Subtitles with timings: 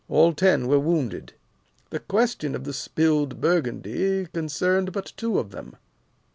[0.09, 1.33] All ten were wounded.
[1.91, 5.75] The question of the spilled Burgundy concerned but two of them.